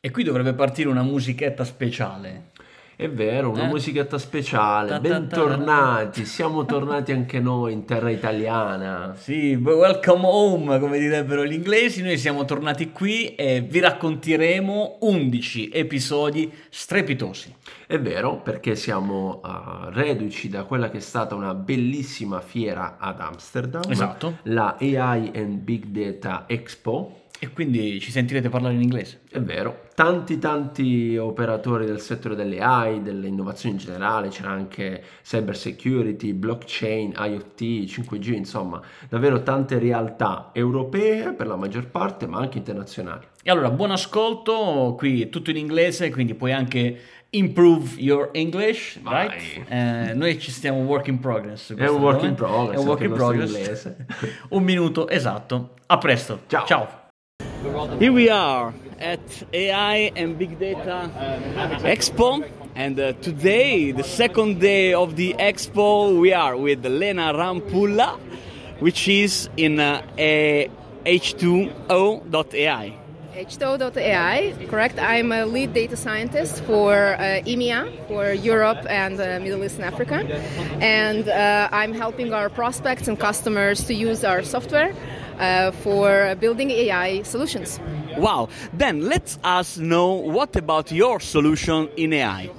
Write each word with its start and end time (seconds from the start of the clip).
E 0.00 0.12
qui 0.12 0.22
dovrebbe 0.22 0.52
partire 0.54 0.88
una 0.88 1.02
musichetta 1.02 1.64
speciale. 1.64 2.50
È 2.94 3.08
vero, 3.10 3.50
una 3.50 3.64
Eh? 3.64 3.68
musichetta 3.68 4.16
speciale. 4.16 4.90
Ta 4.90 5.00
ta 5.00 5.02
ta 5.02 5.08
Bentornati, 5.18 6.24
siamo 6.24 6.64
tornati 6.64 7.10
anche 7.10 7.40
noi 7.40 7.72
in 7.72 7.84
terra 7.84 8.08
italiana. 8.08 9.14
Sì, 9.16 9.54
welcome 9.56 10.20
home, 10.24 10.78
come 10.78 11.00
direbbero 11.00 11.44
gli 11.44 11.52
inglesi. 11.52 12.02
Noi 12.04 12.16
siamo 12.16 12.44
tornati 12.44 12.92
qui 12.92 13.34
e 13.34 13.60
vi 13.60 13.80
racconteremo 13.80 14.98
11 15.00 15.70
episodi 15.70 16.48
strepitosi. 16.70 17.52
È 17.84 17.98
vero, 17.98 18.36
perché 18.40 18.76
siamo 18.76 19.40
uh, 19.42 19.88
reduci 19.90 20.48
da 20.48 20.62
quella 20.62 20.90
che 20.90 20.98
è 20.98 21.00
stata 21.00 21.34
una 21.34 21.54
bellissima 21.54 22.40
fiera 22.40 22.98
ad 23.00 23.18
Amsterdam, 23.20 23.82
Esatto. 23.88 24.38
la 24.44 24.76
AI 24.78 25.32
and 25.34 25.58
Big 25.58 25.86
Data 25.86 26.44
Expo. 26.46 27.22
E 27.40 27.50
quindi 27.52 28.00
ci 28.00 28.10
sentirete 28.10 28.48
parlare 28.48 28.74
in 28.74 28.82
inglese. 28.82 29.20
È 29.30 29.40
vero, 29.40 29.86
tanti 29.94 30.38
tanti 30.38 31.16
operatori 31.16 31.86
del 31.86 32.00
settore 32.00 32.34
delle 32.34 32.60
AI, 32.60 33.00
delle 33.00 33.28
innovazioni 33.28 33.76
in 33.76 33.80
generale, 33.80 34.28
c'era 34.28 34.50
anche 34.50 35.02
cyber 35.22 35.56
security, 35.56 36.32
blockchain, 36.32 37.14
IoT, 37.16 37.60
5G, 37.60 38.32
insomma, 38.34 38.80
davvero 39.08 39.42
tante 39.42 39.78
realtà 39.78 40.50
europee 40.52 41.32
per 41.32 41.46
la 41.46 41.56
maggior 41.56 41.86
parte, 41.86 42.26
ma 42.26 42.38
anche 42.38 42.58
internazionali. 42.58 43.26
E 43.42 43.50
allora, 43.50 43.70
buon 43.70 43.92
ascolto, 43.92 44.94
qui 44.98 45.22
è 45.22 45.28
tutto 45.28 45.50
in 45.50 45.56
inglese, 45.56 46.10
quindi 46.10 46.34
puoi 46.34 46.52
anche 46.52 46.98
improve 47.30 48.00
your 48.00 48.30
English, 48.32 48.98
Vai. 49.00 49.28
right? 49.28 49.70
Eh, 49.70 50.14
noi 50.14 50.38
ci 50.38 50.50
stiamo 50.50 50.80
work 50.80 51.08
in 51.08 51.18
progress. 51.18 51.74
È 51.74 51.88
un 51.88 52.00
work 52.00 52.22
in 52.22 52.34
progress, 52.34 52.76
È 52.76 52.78
un 52.78 52.86
work 52.86 53.02
in 53.02 53.12
progress. 53.12 53.94
un 54.50 54.62
minuto, 54.62 55.08
esatto. 55.08 55.74
A 55.86 55.98
presto. 55.98 56.40
Ciao. 56.46 56.66
Ciao. 56.66 57.06
Here 57.58 58.12
we 58.12 58.30
are 58.30 58.72
at 59.00 59.20
AI 59.52 60.12
and 60.14 60.38
Big 60.38 60.60
Data 60.60 61.10
Expo. 61.82 62.48
And 62.76 63.00
uh, 63.00 63.14
today, 63.14 63.90
the 63.90 64.04
second 64.04 64.60
day 64.60 64.94
of 64.94 65.16
the 65.16 65.34
expo, 65.40 66.20
we 66.20 66.32
are 66.32 66.56
with 66.56 66.86
Lena 66.86 67.32
Rampulla, 67.34 68.16
which 68.78 69.08
is 69.08 69.50
in 69.56 69.80
uh, 69.80 70.02
a 70.16 70.70
H2O.ai. 71.04 72.94
H2O.ai, 73.34 74.66
correct. 74.68 74.98
I'm 75.00 75.32
a 75.32 75.44
lead 75.44 75.72
data 75.72 75.96
scientist 75.96 76.62
for 76.62 77.14
uh, 77.14 77.42
EMEA, 77.44 78.06
for 78.06 78.32
Europe 78.32 78.86
and 78.88 79.20
uh, 79.20 79.40
Middle 79.40 79.64
East 79.64 79.76
and 79.76 79.84
Africa. 79.84 80.24
And 80.80 81.28
uh, 81.28 81.68
I'm 81.72 81.92
helping 81.92 82.32
our 82.32 82.48
prospects 82.48 83.08
and 83.08 83.18
customers 83.18 83.84
to 83.84 83.94
use 83.94 84.22
our 84.22 84.44
software 84.44 84.94
uh, 85.38 85.70
for 85.70 86.34
building 86.36 86.70
AI 86.70 87.22
solutions. 87.22 87.80
Wow. 88.16 88.48
Then 88.72 89.02
let 89.08 89.38
us 89.44 89.78
know 89.78 90.12
what 90.12 90.56
about 90.56 90.90
your 90.92 91.20
solution 91.20 91.88
in 91.96 92.12
AI. 92.12 92.50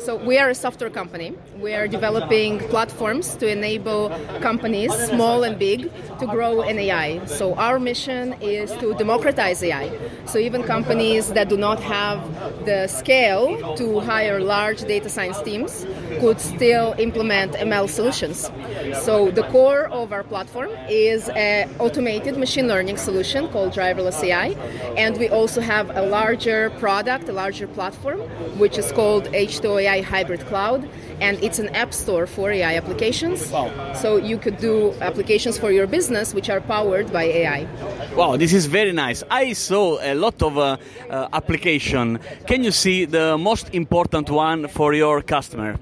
So 0.00 0.16
we 0.16 0.38
are 0.38 0.48
a 0.48 0.54
software 0.54 0.88
company. 0.88 1.34
We 1.58 1.74
are 1.74 1.86
developing 1.86 2.58
platforms 2.70 3.36
to 3.36 3.46
enable 3.46 4.08
companies, 4.40 4.94
small 4.94 5.42
and 5.42 5.58
big, 5.58 5.90
to 6.20 6.26
grow 6.26 6.62
in 6.62 6.78
AI. 6.78 7.22
So 7.26 7.54
our 7.56 7.78
mission 7.78 8.34
is 8.40 8.72
to 8.76 8.94
democratize 8.94 9.62
AI. 9.62 9.92
So 10.24 10.38
even 10.38 10.62
companies 10.62 11.32
that 11.34 11.50
do 11.50 11.58
not 11.58 11.80
have 11.80 12.18
the 12.64 12.86
scale 12.86 13.76
to 13.76 14.00
hire 14.00 14.40
large 14.40 14.80
data 14.84 15.10
science 15.10 15.42
teams 15.42 15.84
could 16.18 16.40
still 16.40 16.94
implement 16.98 17.52
ML 17.52 17.88
solutions. 17.88 18.50
So 19.04 19.30
the 19.30 19.42
core 19.44 19.86
of 19.88 20.12
our 20.12 20.24
platform 20.24 20.70
is 20.88 21.28
an 21.30 21.68
automated 21.78 22.38
machine 22.38 22.68
learning 22.68 22.96
solution 22.96 23.48
called 23.48 23.74
driverless 23.74 24.22
AI, 24.24 24.48
and 24.96 25.18
we 25.18 25.28
also 25.28 25.60
have 25.60 25.94
a 25.94 26.02
larger 26.02 26.70
product, 26.78 27.28
a 27.28 27.32
larger 27.32 27.66
platform, 27.66 28.20
which 28.58 28.78
is 28.78 28.90
called 28.92 29.24
H2O 29.24 29.82
AI 29.82 29.99
Hybrid 30.02 30.40
Cloud, 30.46 30.88
and 31.20 31.42
it's 31.42 31.58
an 31.58 31.68
app 31.68 31.92
store 31.92 32.26
for 32.26 32.50
AI 32.50 32.76
applications. 32.76 33.46
So 33.94 34.16
you 34.16 34.38
could 34.38 34.58
do 34.58 34.92
applications 35.00 35.58
for 35.58 35.70
your 35.70 35.86
business 35.86 36.34
which 36.34 36.48
are 36.50 36.60
powered 36.60 37.12
by 37.12 37.24
AI. 37.24 37.66
Wow, 38.14 38.36
this 38.36 38.52
is 38.52 38.66
very 38.66 38.92
nice. 38.92 39.22
I 39.30 39.52
saw 39.52 39.98
a 40.00 40.14
lot 40.14 40.42
of 40.42 40.58
uh, 40.58 40.76
uh, 41.08 41.28
application. 41.32 42.18
Can 42.46 42.64
you 42.64 42.70
see 42.70 43.04
the 43.04 43.38
most 43.38 43.74
important 43.74 44.30
one 44.30 44.68
for 44.68 44.94
your 44.94 45.22
customer? 45.22 45.76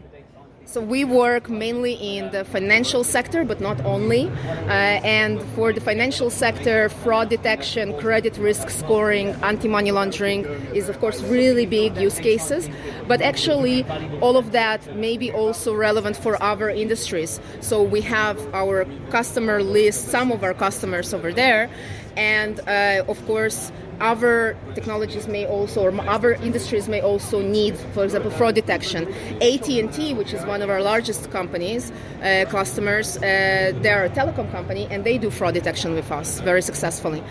So 0.68 0.82
we 0.82 1.02
work 1.02 1.48
mainly 1.48 1.94
in 1.94 2.30
the 2.30 2.44
financial 2.44 3.02
sector, 3.02 3.42
but 3.42 3.58
not 3.58 3.82
only. 3.86 4.28
Uh, 4.28 4.68
and 5.02 5.40
for 5.54 5.72
the 5.72 5.80
financial 5.80 6.28
sector, 6.28 6.90
fraud 6.90 7.30
detection, 7.30 7.98
credit 7.98 8.36
risk 8.36 8.68
scoring, 8.68 9.28
anti-money 9.42 9.92
laundering 9.92 10.44
is 10.74 10.90
of 10.90 11.00
course 11.00 11.22
really 11.22 11.64
big 11.64 11.96
use 11.96 12.18
cases. 12.18 12.68
But 13.06 13.22
actually, 13.22 13.82
all 14.20 14.36
of 14.36 14.52
that 14.52 14.94
may 14.94 15.16
be 15.16 15.32
also 15.32 15.74
relevant 15.74 16.18
for 16.18 16.36
other 16.42 16.68
industries. 16.68 17.40
So 17.62 17.82
we 17.82 18.02
have 18.02 18.36
our 18.52 18.84
customer 19.08 19.62
list, 19.62 20.08
some 20.08 20.30
of 20.30 20.44
our 20.44 20.52
customers 20.52 21.14
over 21.14 21.32
there, 21.32 21.70
and 22.18 22.60
uh, 22.60 23.04
of 23.08 23.18
course 23.26 23.72
other 24.00 24.56
technologies 24.74 25.26
may 25.26 25.44
also 25.46 25.82
or 25.82 25.92
other 26.08 26.32
industries 26.34 26.88
may 26.88 27.00
also 27.00 27.42
need 27.42 27.76
for 27.94 28.04
example 28.04 28.30
fraud 28.30 28.54
detection. 28.54 29.02
At&t 29.42 30.14
which 30.14 30.32
is 30.32 30.44
one 30.44 30.62
of 30.62 30.70
our 30.70 30.82
largest 30.82 31.30
companies 31.30 31.92
uh, 32.22 32.44
customers 32.48 33.16
uh, 33.18 33.72
they're 33.82 34.04
a 34.04 34.10
telecom 34.10 34.50
company 34.50 34.86
and 34.90 35.04
they 35.04 35.18
do 35.18 35.30
fraud 35.30 35.54
detection 35.54 35.94
with 35.94 36.10
us 36.12 36.40
very 36.40 36.62
successfully. 36.62 37.22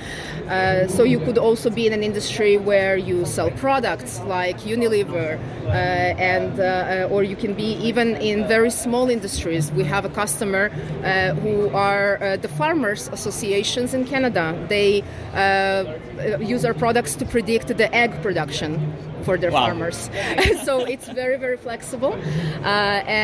Uh, 0.50 0.88
so 0.88 1.04
you 1.04 1.20
could 1.20 1.38
also 1.38 1.70
be 1.70 1.88
in 1.88 1.94
an 1.94 2.04
industry 2.04 2.58
where 2.58 2.98
you 2.98 3.26
sell 3.26 3.52
products 3.52 4.20
like 4.22 4.58
unilever 4.62 5.40
uh, 5.68 5.70
and 6.34 6.60
uh, 6.60 7.14
or 7.14 7.24
you 7.24 7.36
can 7.36 7.54
be 7.54 7.70
even 7.90 8.16
in 8.18 8.48
very 8.48 8.72
small 8.72 9.10
industries. 9.10 9.72
We 9.72 9.84
have 9.86 10.06
a 10.06 10.10
customer 10.10 10.72
uh, 11.04 11.34
who 11.42 11.70
are 11.70 12.38
the 12.42 12.48
farmers 12.48 13.10
associations 13.10 13.94
in 13.94 14.06
canada. 14.06 14.46
They 14.70 14.77
uh, 15.34 15.84
use 16.54 16.64
our 16.68 16.74
products 16.74 17.16
to 17.20 17.26
predict 17.26 17.68
the 17.82 17.88
egg 18.04 18.12
production 18.26 18.72
for 19.26 19.38
their 19.38 19.52
Wow. 19.52 19.66
farmers. 19.66 20.00
so 20.68 20.74
it's 20.94 21.08
very 21.22 21.38
very 21.46 21.58
flexible, 21.68 22.14
uh, 22.14 22.68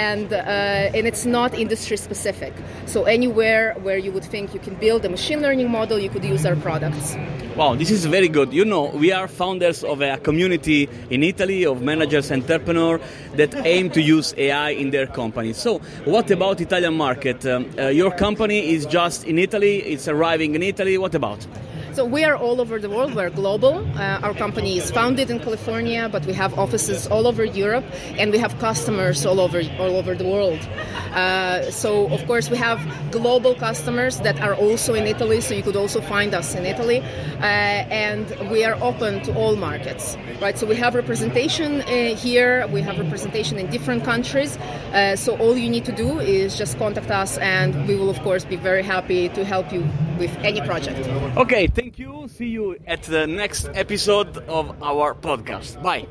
and 0.10 0.28
uh, 0.34 0.98
and 0.98 1.04
it's 1.12 1.26
not 1.38 1.50
industry 1.64 1.98
specific. 1.98 2.54
So 2.94 3.00
anywhere 3.18 3.66
where 3.86 4.00
you 4.06 4.12
would 4.16 4.28
think 4.34 4.46
you 4.56 4.60
can 4.68 4.76
build 4.86 5.02
a 5.06 5.10
machine 5.10 5.40
learning 5.46 5.70
model, 5.80 5.98
you 6.06 6.10
could 6.14 6.26
use 6.36 6.44
our 6.50 6.56
products. 6.68 7.16
Wow, 7.56 7.76
this 7.82 7.92
is 7.92 8.06
very 8.18 8.30
good. 8.38 8.50
You 8.52 8.66
know, 8.66 8.86
we 9.04 9.12
are 9.20 9.28
founders 9.28 9.84
of 9.84 10.02
a 10.02 10.18
community 10.18 10.90
in 11.12 11.22
Italy 11.24 11.62
of 11.72 11.82
managers, 11.84 12.32
entrepreneurs 12.32 13.00
that 13.36 13.52
aim 13.66 13.90
to 13.92 14.02
use 14.02 14.34
AI 14.38 14.72
in 14.82 14.90
their 14.90 15.06
companies. 15.22 15.58
So, 15.58 15.80
what 16.06 16.32
about 16.32 16.60
Italian 16.62 16.96
market? 16.96 17.46
Um, 17.46 17.70
uh, 17.78 17.90
your 18.02 18.12
company 18.26 18.60
is 18.74 18.88
just 18.88 19.24
in 19.26 19.38
Italy. 19.38 19.76
It's 19.94 20.08
arriving 20.08 20.56
in 20.56 20.64
Italy. 20.64 20.98
What 20.98 21.14
about? 21.16 21.33
So 21.94 22.06
we 22.06 22.24
are 22.24 22.36
all 22.36 22.60
over 22.60 22.80
the 22.80 22.90
world. 22.90 23.14
We're 23.14 23.30
global. 23.30 23.86
Uh, 23.96 24.20
our 24.24 24.34
company 24.34 24.78
is 24.78 24.90
founded 24.90 25.30
in 25.30 25.40
California, 25.40 26.10
but 26.12 26.26
we 26.26 26.34
have 26.34 26.58
offices 26.58 27.06
all 27.08 27.28
over 27.28 27.46
Europe, 27.46 27.86
and 28.18 28.32
we 28.32 28.40
have 28.40 28.58
customers 28.58 29.26
all 29.26 29.40
over 29.40 29.62
all 29.78 29.96
over 29.96 30.16
the 30.16 30.24
world. 30.24 30.60
Uh, 31.14 31.70
so 31.70 32.08
of 32.10 32.26
course 32.26 32.50
we 32.50 32.58
have 32.58 32.80
global 33.12 33.54
customers 33.54 34.20
that 34.22 34.42
are 34.42 34.56
also 34.56 34.96
in 34.96 35.06
Italy. 35.06 35.40
So 35.42 35.54
you 35.54 35.62
could 35.62 35.76
also 35.76 36.02
find 36.02 36.34
us 36.34 36.56
in 36.56 36.66
Italy, 36.66 37.00
uh, 37.00 37.44
and 37.44 38.26
we 38.50 38.66
are 38.66 38.78
open 38.82 39.22
to 39.24 39.36
all 39.36 39.56
markets. 39.56 40.18
Right. 40.42 40.58
So 40.58 40.66
we 40.66 40.76
have 40.76 40.96
representation 40.96 41.82
uh, 41.82 42.16
here. 42.16 42.68
We 42.68 42.82
have 42.82 42.98
representation 42.98 43.60
in 43.60 43.70
different 43.70 44.04
countries. 44.04 44.58
Uh, 44.94 45.16
so 45.16 45.36
all 45.38 45.58
you 45.58 45.70
need 45.70 45.86
to 45.86 45.92
do 45.92 46.20
is 46.20 46.58
just 46.58 46.78
contact 46.78 47.10
us, 47.10 47.38
and 47.40 47.88
we 47.88 47.96
will 47.96 48.10
of 48.10 48.20
course 48.22 48.46
be 48.46 48.56
very 48.56 48.84
happy 48.84 49.30
to 49.30 49.44
help 49.44 49.74
you 49.74 49.84
with 50.20 50.36
any 50.44 50.62
project. 50.62 51.00
Okay, 51.38 51.68
thank 51.68 51.98
you. 51.98 52.28
See 52.28 52.48
you 52.48 52.78
at 52.86 53.04
the 53.04 53.26
next 53.26 53.70
episode 53.74 54.38
of 54.48 54.82
our 54.84 55.16
podcast. 55.16 55.82
Bye. 55.82 56.08